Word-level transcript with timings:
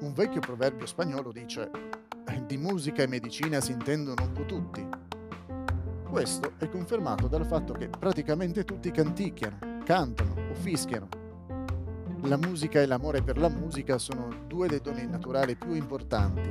Un 0.00 0.12
vecchio 0.12 0.40
proverbio 0.40 0.86
spagnolo 0.86 1.32
dice 1.32 1.70
di 2.48 2.56
musica 2.56 3.02
e 3.02 3.06
medicina 3.06 3.60
si 3.60 3.72
intendono 3.72 4.22
un 4.22 4.32
po' 4.32 4.46
tutti. 4.46 4.86
Questo 6.08 6.52
è 6.56 6.66
confermato 6.70 7.28
dal 7.28 7.44
fatto 7.44 7.74
che 7.74 7.88
praticamente 7.88 8.64
tutti 8.64 8.90
canticchiano, 8.90 9.58
cantano 9.84 10.34
o 10.50 10.54
fischiano. 10.54 11.08
La 12.22 12.38
musica 12.38 12.80
e 12.80 12.86
l'amore 12.86 13.22
per 13.22 13.36
la 13.36 13.50
musica 13.50 13.98
sono 13.98 14.28
due 14.46 14.66
dei 14.66 14.80
doni 14.80 15.06
naturali 15.06 15.56
più 15.56 15.74
importanti. 15.74 16.48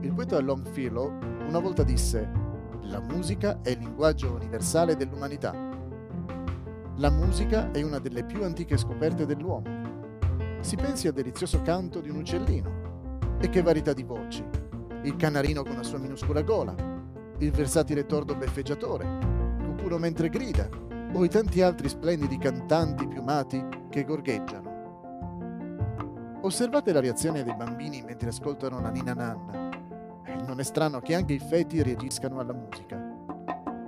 Il 0.00 0.12
poeta 0.12 0.38
Longfellow 0.38 1.10
una 1.48 1.58
volta 1.60 1.82
disse: 1.82 2.30
La 2.82 3.00
musica 3.00 3.60
è 3.62 3.70
il 3.70 3.78
linguaggio 3.78 4.34
universale 4.34 4.96
dell'umanità. 4.96 5.54
La 6.96 7.10
musica 7.10 7.70
è 7.70 7.80
una 7.80 8.00
delle 8.00 8.24
più 8.24 8.44
antiche 8.44 8.76
scoperte 8.76 9.24
dell'uomo. 9.24 9.81
Si 10.62 10.76
pensi 10.76 11.08
al 11.08 11.12
delizioso 11.12 11.60
canto 11.60 12.00
di 12.00 12.08
un 12.08 12.18
uccellino, 12.18 13.36
e 13.40 13.50
che 13.50 13.62
varietà 13.62 13.92
di 13.92 14.04
voci! 14.04 14.44
Il 15.02 15.16
canarino 15.16 15.64
con 15.64 15.74
la 15.74 15.82
sua 15.82 15.98
minuscola 15.98 16.42
gola, 16.42 16.72
il 17.38 17.50
versatile 17.50 18.06
tordo 18.06 18.36
beffeggiatore, 18.36 19.04
Cuculo 19.60 19.98
mentre 19.98 20.28
grida, 20.28 20.68
o 21.12 21.24
i 21.24 21.28
tanti 21.28 21.62
altri 21.62 21.88
splendidi 21.88 22.38
cantanti 22.38 23.08
piumati 23.08 23.60
che 23.90 24.04
gorgheggiano. 24.04 24.70
Osservate 26.42 26.92
la 26.92 27.00
reazione 27.00 27.42
dei 27.42 27.56
bambini 27.56 28.00
mentre 28.00 28.28
ascoltano 28.28 28.80
la 28.80 28.90
Nina 28.90 29.14
Nanna. 29.14 29.68
Eh, 30.24 30.36
non 30.46 30.60
è 30.60 30.62
strano 30.62 31.00
che 31.00 31.16
anche 31.16 31.32
i 31.32 31.40
feti 31.40 31.82
reagiscano 31.82 32.38
alla 32.38 32.54
musica. 32.54 32.96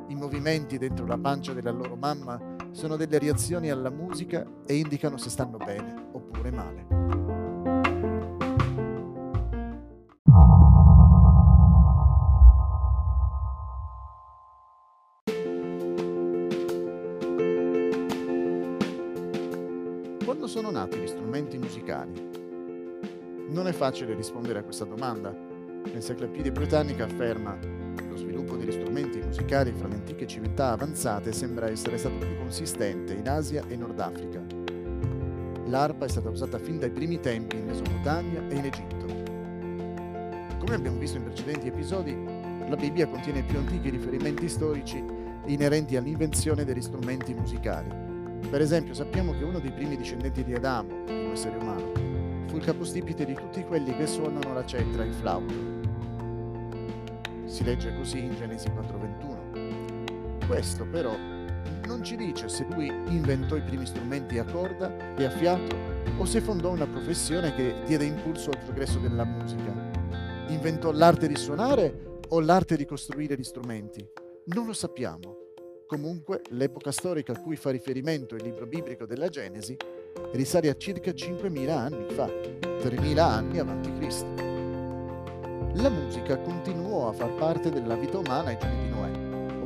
I 0.09 0.15
movimenti 0.17 0.77
dentro 0.77 1.07
la 1.07 1.19
pancia 1.19 1.53
della 1.53 1.71
loro 1.71 1.95
mamma 1.95 2.37
sono 2.73 2.97
delle 2.97 3.21
reazioni 3.21 3.71
alla 3.71 3.91
musica 3.91 4.45
e 4.67 4.75
indicano 4.75 5.17
se 5.17 5.31
stanno 5.31 5.57
bene 5.59 6.04
oppure 6.45 6.51
male. 6.51 6.87
Quando 20.25 20.47
sono 20.47 20.71
nati 20.71 20.99
gli 20.99 21.07
strumenti 21.07 21.59
musicali? 21.59 22.33
Non 23.49 23.69
è 23.69 23.73
facile 23.73 24.15
rispondere 24.15 24.59
a 24.59 24.63
questa 24.63 24.85
domanda. 24.85 25.33
L'Enciclopedia 25.85 26.51
Britannica 26.51 27.05
afferma 27.05 27.57
lo 28.09 28.17
sviluppo 28.17 28.57
degli 28.57 28.73
strumenti 28.73 29.21
musicali 29.21 29.73
fra 29.73 29.87
le 29.89 29.95
antiche 29.95 30.27
civiltà 30.27 30.71
avanzate 30.71 31.33
sembra 31.33 31.69
essere 31.69 31.99
stato 31.99 32.17
più 32.17 32.37
consistente 32.37 33.13
in 33.13 33.29
Asia 33.29 33.65
e 33.69 33.77
Nord 33.77 34.01
Africa. 34.01 34.64
L'arpa 35.67 36.05
è 36.05 36.09
stata 36.09 36.29
usata 36.29 36.59
fin 36.59 36.79
dai 36.79 36.91
primi 36.91 37.21
tempi 37.21 37.57
in 37.57 37.65
Mesopotamia 37.67 38.43
e 38.49 38.55
in 38.55 38.65
Egitto. 38.65 39.07
Come 40.59 40.75
abbiamo 40.75 40.99
visto 40.99 41.17
in 41.17 41.25
precedenti 41.25 41.69
episodi, 41.69 42.15
la 42.69 42.77
Bibbia 42.77 43.09
contiene 43.09 43.39
i 43.41 43.45
più 43.45 43.59
antichi 43.59 43.91
riferimenti 43.91 44.49
storici 44.49 45.03
inerenti 45.47 45.97
all'invenzione 45.97 46.65
degli 46.65 46.81
strumenti 46.81 47.35
musicali. 47.35 47.89
Per 48.49 48.61
esempio, 48.61 48.95
sappiamo 48.95 49.33
che 49.33 49.45
uno 49.45 49.59
dei 49.59 49.73
primi 49.73 49.97
discendenti 49.97 50.45
di 50.45 50.55
Adamo, 50.55 51.05
un 51.07 51.31
essere 51.33 51.57
umano, 51.57 51.93
fu 52.47 52.57
il 52.57 52.65
capostipite 52.65 53.25
di 53.25 53.35
tutti 53.35 53.65
quelli 53.65 53.95
che 53.97 54.07
suonano 54.07 54.53
la 54.53 54.65
cetra 54.65 55.03
e 55.03 55.07
il 55.07 55.15
flauto. 55.15 55.55
Si 57.47 57.65
legge 57.65 57.95
così 57.97 58.19
in 58.25 58.35
Genesi 58.37 58.69
4:21. 58.69 60.47
Questo 60.47 60.87
però 60.87 61.15
non 61.87 62.03
ci 62.03 62.17
dice 62.17 62.49
se 62.49 62.67
lui 62.71 62.87
inventò 62.87 63.57
i 63.57 63.63
primi 63.63 63.87
strumenti 63.87 64.39
a 64.39 64.45
corda 64.45 65.15
e 65.17 65.25
a 65.25 65.31
fiato 65.31 65.77
o 66.19 66.25
se 66.25 66.41
fondò 66.41 66.71
una 66.71 66.87
professione 66.87 67.55
che 67.55 67.83
diede 67.87 68.05
impulso 68.05 68.51
al 68.51 68.59
progresso 68.59 68.99
della 68.99 69.25
musica. 69.25 69.73
Inventò 70.49 70.93
l'arte 70.93 71.27
di 71.27 71.37
suonare 71.37 72.21
o 72.29 72.41
l'arte 72.41 72.77
di 72.77 72.85
costruire 72.85 73.37
gli 73.37 73.43
strumenti? 73.43 74.07
Non 74.47 74.67
lo 74.67 74.73
sappiamo. 74.73 75.43
Comunque, 75.87 76.43
l'epoca 76.51 76.91
storica 76.91 77.33
a 77.33 77.41
cui 77.41 77.57
fa 77.57 77.71
riferimento 77.71 78.35
il 78.35 78.43
libro 78.43 78.67
biblico 78.67 79.07
della 79.07 79.29
Genesi 79.29 79.77
risale 80.33 80.69
a 80.69 80.77
circa 80.77 81.11
5.000 81.11 81.71
anni 81.71 82.07
fa, 82.11 82.27
3.000 82.27 83.19
anni 83.19 83.59
avanti 83.59 83.93
Cristo. 83.95 84.33
La 85.75 85.91
musica 85.91 86.39
continuò 86.39 87.09
a 87.09 87.13
far 87.13 87.35
parte 87.35 87.71
della 87.71 87.97
vita 87.97 88.19
umana 88.19 88.51
ai 88.51 88.59
giorni 88.59 88.83
di 88.85 88.89
Noè, 88.89 89.11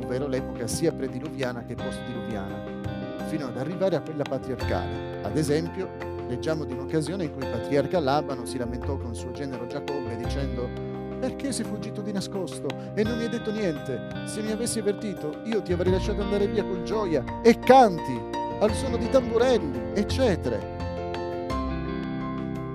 ovvero 0.09 0.25
l'epoca 0.25 0.65
sia 0.65 0.91
prediluviana 0.91 1.63
che 1.63 1.75
postdiluviana, 1.75 3.27
fino 3.27 3.45
ad 3.45 3.57
arrivare 3.57 3.95
a 3.95 4.01
quella 4.01 4.23
patriarcale. 4.23 5.21
Ad 5.21 5.37
esempio, 5.37 5.87
leggiamo 6.27 6.63
di 6.63 6.73
un'occasione 6.73 7.25
in 7.25 7.31
cui 7.31 7.43
il 7.43 7.51
patriarca 7.51 7.99
Labano 7.99 8.43
si 8.45 8.57
lamentò 8.57 8.97
con 8.97 9.13
suo 9.13 9.31
genero 9.31 9.67
Giacobbe 9.67 10.17
dicendo 10.17 10.67
perché 11.19 11.51
sei 11.51 11.65
fuggito 11.65 12.01
di 12.01 12.11
nascosto 12.11 12.67
e 12.95 13.03
non 13.03 13.17
mi 13.17 13.25
hai 13.25 13.29
detto 13.29 13.51
niente? 13.51 14.25
Se 14.25 14.41
mi 14.41 14.51
avessi 14.51 14.79
avvertito, 14.79 15.41
io 15.43 15.61
ti 15.61 15.73
avrei 15.73 15.91
lasciato 15.91 16.21
andare 16.21 16.47
via 16.47 16.63
con 16.63 16.83
gioia 16.85 17.23
e 17.43 17.59
canti 17.59 18.19
al 18.59 18.73
suono 18.73 18.97
di 18.97 19.09
tamburelli, 19.09 19.91
eccetera. 19.93 20.57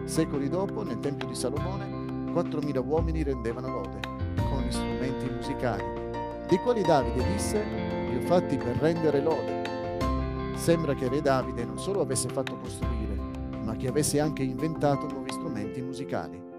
Secoli 0.04 0.48
dopo, 0.48 0.84
nel 0.84 1.00
Tempio 1.00 1.26
di 1.26 1.34
Salomone, 1.34 2.32
4.000 2.32 2.86
uomini 2.86 3.24
rendevano 3.24 3.68
lode 3.70 3.98
con 4.36 4.62
gli 4.62 4.70
strumenti 4.70 5.28
musicali, 5.30 6.03
dei 6.46 6.58
quali 6.58 6.82
Davide 6.82 7.24
disse, 7.32 7.62
li 8.08 8.16
ho 8.16 8.20
fatti 8.26 8.56
per 8.56 8.76
rendere 8.76 9.20
lode. 9.20 9.62
Sembra 10.56 10.94
che 10.94 11.08
Re 11.08 11.20
Davide 11.20 11.64
non 11.64 11.78
solo 11.78 12.00
avesse 12.00 12.28
fatto 12.28 12.56
costruire, 12.56 13.16
ma 13.62 13.76
che 13.76 13.88
avesse 13.88 14.20
anche 14.20 14.42
inventato 14.42 15.06
nuovi 15.06 15.30
strumenti 15.32 15.80
musicali. 15.80 16.52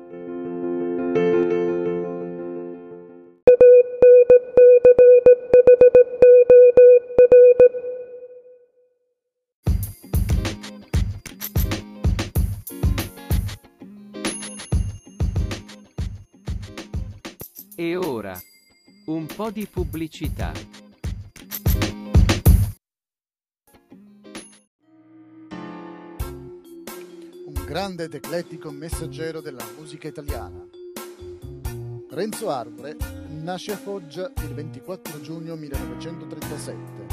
E 17.78 17.98
ora, 17.98 18.40
un 19.06 19.28
po' 19.28 19.52
di 19.52 19.68
pubblicità. 19.68 20.52
Un 27.46 27.66
grande 27.66 28.06
ed 28.06 28.16
eclettico 28.16 28.72
messaggero 28.72 29.42
della 29.42 29.64
musica 29.78 30.08
italiana. 30.08 30.68
Renzo 32.10 32.50
Arbore 32.50 32.98
nasce 33.30 33.74
a 33.74 33.78
Foggia 33.78 34.32
il 34.38 34.54
24 34.54 35.22
giugno 35.22 35.56
1937. 35.56 37.04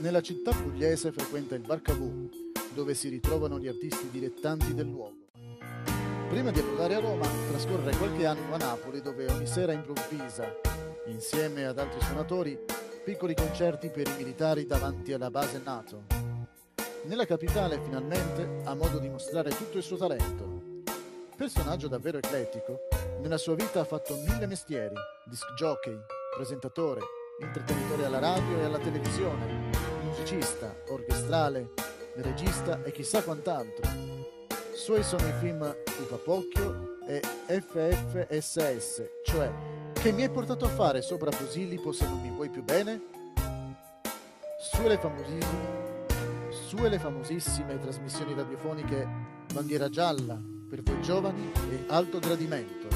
Nella 0.00 0.20
città 0.20 0.52
pugliese 0.52 1.10
frequenta 1.10 1.56
il 1.56 1.62
Bar 1.62 1.82
Cavour, 1.82 2.28
dove 2.72 2.94
si 2.94 3.08
ritrovano 3.08 3.58
gli 3.58 3.66
artisti 3.66 4.10
dilettanti 4.10 4.74
del 4.74 4.86
luogo. 4.86 5.18
Prima 6.28 6.52
di 6.52 6.60
approdare 6.60 6.94
a 6.94 7.00
Roma, 7.00 7.26
trascorre 7.48 7.96
qualche 7.96 8.24
anno 8.26 8.54
a 8.54 8.58
Napoli 8.58 9.02
dove 9.02 9.26
ogni 9.26 9.46
sera 9.46 9.72
improvvisa, 9.72 10.46
insieme 11.06 11.66
ad 11.66 11.78
altri 11.78 12.00
suonatori, 12.00 12.58
piccoli 13.04 13.34
concerti 13.34 13.90
per 13.90 14.08
i 14.08 14.16
militari 14.16 14.66
davanti 14.66 15.12
alla 15.12 15.30
base 15.30 15.60
NATO. 15.64 16.04
Nella 17.04 17.24
capitale, 17.24 17.80
finalmente, 17.82 18.62
ha 18.64 18.74
modo 18.74 18.98
di 18.98 19.08
mostrare 19.08 19.50
tutto 19.50 19.78
il 19.78 19.82
suo 19.82 19.96
talento. 19.96 20.82
Personaggio 21.36 21.88
davvero 21.88 22.18
eclettico, 22.18 22.80
nella 23.20 23.38
sua 23.38 23.54
vita 23.54 23.80
ha 23.80 23.84
fatto 23.84 24.14
mille 24.14 24.46
mestieri, 24.46 24.94
disc 25.24 25.46
jockey, 25.56 25.98
presentatore, 26.36 27.00
intrattenitore 27.40 28.04
alla 28.04 28.18
radio 28.18 28.58
e 28.58 28.64
alla 28.64 28.78
televisione, 28.78 29.70
musicista, 30.02 30.74
orchestrale, 30.88 31.70
regista 32.16 32.82
e 32.82 32.92
chissà 32.92 33.22
quant'altro 33.22 34.10
suoi 34.80 35.02
sono 35.02 35.28
i 35.28 35.32
film 35.38 35.76
Upapocchio 36.00 36.96
e 37.06 37.20
FFSS, 37.20 39.02
cioè 39.22 39.52
Che 40.00 40.12
mi 40.12 40.22
hai 40.22 40.30
portato 40.30 40.64
a 40.64 40.68
fare 40.68 41.02
sopra 41.02 41.28
Posillipo 41.30 41.92
se 41.92 42.06
non 42.06 42.22
mi 42.22 42.30
vuoi 42.30 42.48
più 42.48 42.62
bene? 42.62 43.02
Sue 44.58 44.88
le 44.88 44.96
famosissime, 44.96 46.06
sue 46.48 46.88
le 46.88 46.98
famosissime 46.98 47.78
trasmissioni 47.78 48.32
radiofoniche 48.32 49.06
Bandiera 49.52 49.90
Gialla, 49.90 50.40
per 50.70 50.82
voi 50.82 51.02
giovani 51.02 51.52
e 51.70 51.84
Alto 51.88 52.18
Gradimento. 52.18 52.88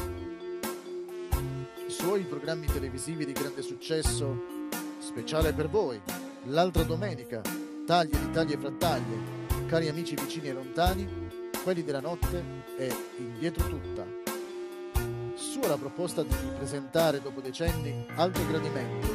I 1.87 1.91
suoi 1.91 2.23
programmi 2.23 2.69
televisivi 2.69 3.27
di 3.27 3.33
grande 3.33 3.61
successo, 3.61 4.69
speciale 4.99 5.53
per 5.53 5.69
voi, 5.69 6.01
l'altra 6.45 6.85
domenica, 6.85 7.43
taglie 7.85 8.19
di 8.19 8.31
taglie 8.31 8.57
fra 8.57 8.71
taglie, 8.71 9.67
cari 9.67 9.89
amici 9.89 10.15
vicini 10.15 10.49
e 10.49 10.53
lontani, 10.55 11.07
quelli 11.63 11.85
della 11.85 12.01
notte 12.01 12.43
e 12.79 12.91
indietro 13.19 13.69
tutta. 13.69 14.24
Sua 15.65 15.73
la 15.73 15.81
proposta 15.81 16.23
di 16.23 16.37
presentare 16.59 17.23
dopo 17.23 17.41
decenni 17.41 18.07
Alto 18.17 18.47
Gradimento, 18.47 19.07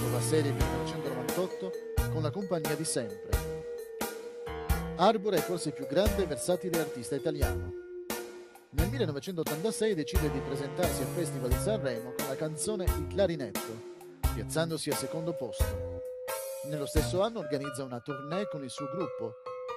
nuova 0.00 0.18
serie 0.18 0.50
1998 0.50 1.72
con 2.10 2.22
la 2.22 2.30
compagnia 2.30 2.74
di 2.74 2.84
sempre. 2.86 3.28
Arbore 4.96 5.36
è 5.36 5.40
forse 5.40 5.68
il 5.68 5.74
più 5.74 5.86
grande 5.86 6.22
e 6.22 6.26
versatile 6.26 6.80
artista 6.80 7.16
italiano. 7.16 7.70
Nel 8.70 8.88
1986 8.88 9.94
decide 9.94 10.30
di 10.30 10.40
presentarsi 10.40 11.02
al 11.02 11.08
Festival 11.08 11.50
di 11.50 11.58
Sanremo 11.58 12.14
con 12.16 12.28
la 12.28 12.36
canzone 12.36 12.84
Il 12.84 13.06
clarinetto, 13.08 13.82
piazzandosi 14.34 14.88
al 14.88 14.96
secondo 14.96 15.34
posto. 15.34 16.00
Nello 16.70 16.86
stesso 16.86 17.20
anno 17.20 17.40
organizza 17.40 17.84
una 17.84 18.00
tournée 18.00 18.48
con 18.48 18.64
il 18.64 18.70
suo 18.70 18.86
gruppo, 18.86 19.34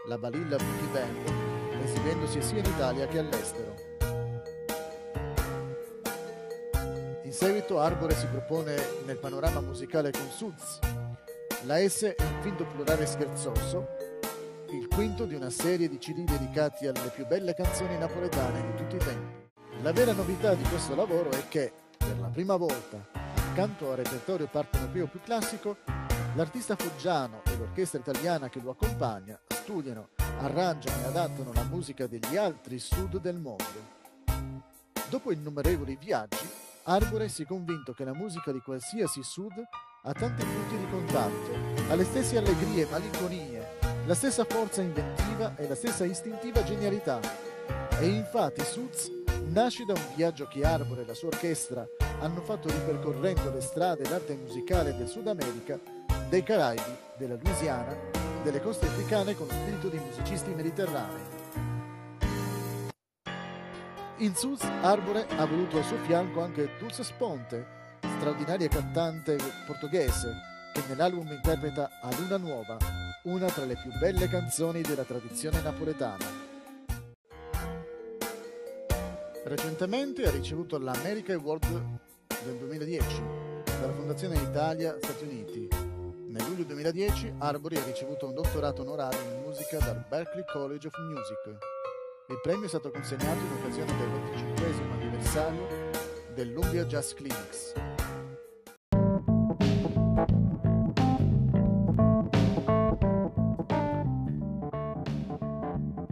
la 0.08 0.18
Balilla 0.18 0.56
Boogie 0.56 0.88
Band, 0.90 1.84
esibendosi 1.84 2.42
sia 2.42 2.60
in 2.60 2.66
Italia 2.66 3.08
che 3.08 3.20
all'estero. 3.20 3.87
Seguito 7.38 7.80
Arbore 7.80 8.16
si 8.16 8.26
propone 8.26 8.76
nel 9.06 9.18
panorama 9.18 9.62
musicale 9.62 10.10
con 10.10 10.28
Suz. 10.32 10.80
La 11.66 11.78
S 11.88 12.02
è 12.02 12.24
un 12.24 12.42
finto 12.42 12.66
plurale 12.66 13.06
scherzoso, 13.06 13.90
il 14.72 14.88
quinto 14.88 15.26
di 15.26 15.36
una 15.36 15.52
serie 15.52 15.88
di 15.88 16.00
CD 16.00 16.24
dedicati 16.24 16.88
alle 16.88 17.12
più 17.14 17.28
belle 17.28 17.54
canzoni 17.54 17.96
napoletane 17.96 18.66
di 18.66 18.76
tutti 18.76 18.96
i 18.96 18.98
tempi. 18.98 19.50
La 19.84 19.92
vera 19.92 20.14
novità 20.14 20.56
di 20.56 20.64
questo 20.64 20.96
lavoro 20.96 21.30
è 21.30 21.48
che, 21.48 21.72
per 21.96 22.18
la 22.20 22.26
prima 22.30 22.56
volta, 22.56 23.06
accanto 23.36 23.92
al 23.92 23.98
repertorio 23.98 24.48
partenopeo 24.48 25.06
più 25.06 25.22
classico, 25.22 25.78
l'artista 26.34 26.76
foggiano 26.76 27.44
e 27.46 27.56
l'orchestra 27.56 28.00
italiana 28.00 28.50
che 28.50 28.62
lo 28.62 28.72
accompagna 28.72 29.40
studiano, 29.48 30.10
arrangiano 30.40 31.04
e 31.04 31.06
adattano 31.06 31.54
la 31.54 31.66
musica 31.66 32.08
degli 32.08 32.36
altri 32.36 32.80
sud 32.80 33.20
del 33.20 33.38
mondo. 33.38 33.96
Dopo 35.08 35.32
innumerevoli 35.32 35.98
viaggi, 36.02 36.66
Arbore 36.90 37.28
si 37.28 37.44
è 37.44 37.46
convinto 37.46 37.92
che 37.92 38.06
la 38.06 38.14
musica 38.14 38.54
di 38.54 38.62
qualsiasi 38.62 39.22
sud 39.22 39.52
ha 40.04 40.14
tanti 40.14 40.46
punti 40.46 40.78
di 40.78 40.90
contatto, 40.90 41.92
ha 41.92 41.96
le 41.96 42.06
stesse 42.06 42.38
allegrie 42.38 42.88
e 42.88 42.90
malinconie, 42.90 43.68
la 44.06 44.14
stessa 44.14 44.46
forza 44.46 44.82
inventiva 44.82 45.54
e 45.58 45.68
la 45.68 45.76
stessa 45.76 46.06
istintiva 46.06 46.64
genialità. 46.64 47.20
E 48.00 48.08
infatti 48.08 48.64
Suds 48.64 49.12
nasce 49.50 49.84
da 49.84 49.96
un 49.96 50.16
viaggio 50.16 50.48
che 50.48 50.64
Arbore 50.64 51.02
e 51.02 51.06
la 51.06 51.14
sua 51.14 51.28
orchestra 51.28 51.86
hanno 52.22 52.40
fatto 52.40 52.70
ripercorrendo 52.70 53.52
le 53.52 53.60
strade 53.60 54.04
e 54.04 54.10
l'arte 54.10 54.36
musicale 54.36 54.96
del 54.96 55.10
Sud 55.10 55.28
America, 55.28 55.78
dei 56.30 56.42
Caraibi, 56.42 56.96
della 57.18 57.36
Louisiana, 57.36 57.98
delle 58.44 58.62
coste 58.62 58.86
africane 58.86 59.36
con 59.36 59.50
spirito 59.50 59.90
di 59.90 60.00
musicisti 60.00 60.52
mediterranei. 60.52 61.37
In 64.20 64.34
Sus, 64.34 64.64
Arbore 64.64 65.28
ha 65.38 65.46
voluto 65.46 65.78
al 65.78 65.84
suo 65.84 65.98
fianco 65.98 66.42
anche 66.42 66.72
Dulce 66.80 67.04
Sponte, 67.04 67.64
straordinaria 68.18 68.68
cantante 68.68 69.38
portoghese, 69.68 70.34
che 70.74 70.82
nell'album 70.88 71.32
interpreta 71.32 72.00
A 72.02 72.10
Luna 72.18 72.38
Nuova, 72.38 72.78
una 73.26 73.46
tra 73.46 73.66
le 73.66 73.76
più 73.76 73.92
belle 74.00 74.28
canzoni 74.28 74.82
della 74.82 75.04
tradizione 75.04 75.62
napoletana. 75.62 76.26
Recentemente 79.44 80.24
ha 80.28 80.32
ricevuto 80.32 80.80
l'America 80.80 81.34
Award 81.34 81.68
del 82.44 82.58
2010 82.58 83.22
dalla 83.80 83.94
Fondazione 83.94 84.38
Italia-Stati 84.38 85.24
Uniti. 85.26 85.68
Nel 86.28 86.44
luglio 86.48 86.64
2010 86.64 87.36
Arbori 87.38 87.78
ha 87.78 87.84
ricevuto 87.84 88.26
un 88.26 88.34
dottorato 88.34 88.82
onorario 88.82 89.20
in 89.22 89.44
musica 89.44 89.78
dal 89.78 90.04
Berklee 90.10 90.44
College 90.52 90.88
of 90.88 90.98
Music. 91.08 91.77
Il 92.30 92.42
premio 92.42 92.66
è 92.66 92.68
stato 92.68 92.92
consegnato 92.92 93.40
in 93.40 93.52
occasione 93.58 93.96
del 93.96 94.10
25 94.10 94.92
anniversario 94.92 95.68
dell'Umbria 96.36 96.84
Jazz 96.84 97.14
Clinics. 97.14 97.74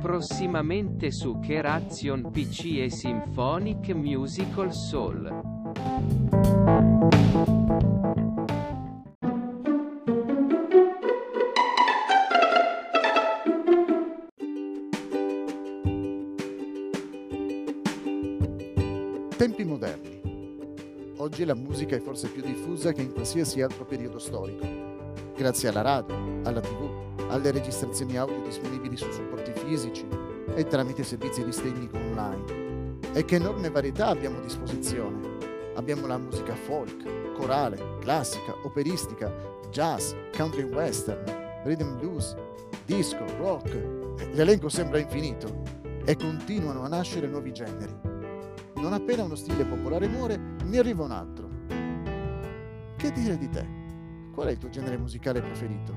Prossimamente 0.02 1.12
su 1.12 1.38
Keration 1.40 2.32
PC 2.32 2.78
e 2.78 2.90
Symphonic 2.90 3.90
Musical 3.90 4.72
Soul. 4.74 5.46
Tempi 19.38 19.66
moderni. 19.66 20.22
Oggi 21.18 21.44
la 21.44 21.56
musica 21.56 21.98
è 21.98 22.00
forse 22.00 22.30
più 22.30 22.42
diffusa 22.42 22.94
che 22.94 23.02
in 23.02 23.12
qualsiasi 23.12 23.62
altro 23.62 23.84
periodo 23.84 24.18
storico, 24.18 24.66
grazie 25.36 25.68
alla 25.68 25.82
radio, 25.82 26.16
alla 26.46 26.62
tv, 26.62 27.28
alle 27.28 27.52
registrazioni 27.52 28.18
audio 28.18 28.42
disponibili 28.46 28.96
su 28.96 29.12
supporti 29.12 29.52
fisici 29.52 30.08
e 30.56 30.66
tramite 30.66 31.04
servizi 31.04 31.44
di 31.44 31.52
streaming 31.52 31.94
online. 31.94 33.00
E 33.12 33.26
che 33.26 33.36
enorme 33.36 33.70
varietà 33.70 34.08
abbiamo 34.08 34.38
a 34.38 34.42
disposizione. 34.42 35.20
Abbiamo 35.76 36.08
la 36.08 36.18
musica 36.18 36.56
folk, 36.56 37.34
corale, 37.34 37.98
classica, 38.00 38.56
operistica, 38.64 39.34
jazz, 39.70 40.14
country 40.34 40.64
western, 40.64 41.62
rhythm 41.66 41.98
blues, 41.98 42.38
disco, 42.86 43.26
rock. 43.38 43.76
L'elenco 44.32 44.70
sembra 44.70 44.98
infinito 44.98 45.62
e 46.06 46.16
continuano 46.16 46.84
a 46.84 46.88
nascere 46.88 47.28
nuovi 47.28 47.52
generi. 47.52 48.05
Non 48.76 48.94
appena 48.94 49.24
uno 49.24 49.36
stile 49.36 49.66
popolare 49.66 50.08
muore, 50.08 50.38
ne 50.38 50.78
arriva 50.78 51.04
un 51.04 51.12
altro. 51.12 51.50
Che 52.98 53.12
dire 53.12 53.38
di 53.38 53.50
te? 53.50 53.66
Qual 54.34 54.48
è 54.48 54.52
il 54.52 54.58
tuo 54.58 54.70
genere 54.70 54.98
musicale 54.98 55.42
preferito? 55.42 55.94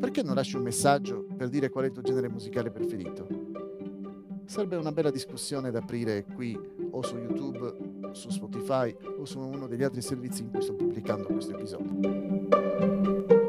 Perché 0.00 0.22
non 0.22 0.34
lasci 0.34 0.56
un 0.56 0.62
messaggio 0.62 1.26
per 1.36 1.48
dire 1.48 1.68
qual 1.68 1.84
è 1.84 1.86
il 1.88 1.92
tuo 1.92 2.02
genere 2.02 2.28
musicale 2.28 2.70
preferito? 2.70 3.26
Sarebbe 4.44 4.76
una 4.76 4.92
bella 4.92 5.10
discussione 5.10 5.70
da 5.70 5.78
aprire 5.78 6.24
qui 6.24 6.58
o 6.90 7.02
su 7.02 7.16
YouTube, 7.16 8.10
su 8.12 8.30
Spotify 8.30 8.94
o 9.18 9.24
su 9.24 9.38
uno 9.38 9.66
degli 9.66 9.82
altri 9.82 10.02
servizi 10.02 10.42
in 10.42 10.50
cui 10.50 10.62
sto 10.62 10.74
pubblicando 10.74 11.26
questo 11.26 11.52
episodio. 11.52 13.39